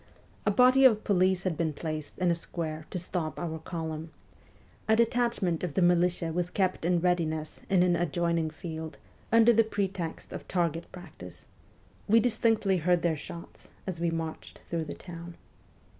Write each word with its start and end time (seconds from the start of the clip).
A 0.47 0.49
body 0.49 0.83
of 0.83 1.03
police 1.03 1.43
had 1.43 1.55
been 1.55 1.73
placed 1.73 2.17
in 2.17 2.31
a 2.31 2.33
square 2.33 2.87
to 2.89 2.97
stop 2.97 3.37
our 3.37 3.59
column; 3.59 4.09
a 4.89 4.95
detachment 4.95 5.63
of 5.63 5.75
the 5.75 5.81
militia 5.83 6.33
was 6.33 6.49
kept 6.49 6.85
in 6.85 7.01
readiness 7.01 7.59
in 7.69 7.83
an 7.83 7.95
adjoining 7.95 8.49
field, 8.49 8.97
under 9.31 9.53
the 9.53 9.63
pretext 9.63 10.33
of 10.33 10.47
target 10.47 10.91
practice 10.91 11.45
we 12.07 12.19
distinctly 12.19 12.77
heard 12.77 13.03
their 13.03 13.15
shots 13.15 13.67
as 13.85 13.99
we 13.99 14.09
marched 14.09 14.59
through 14.71 14.85
the 14.85 14.95
town. 14.95 15.35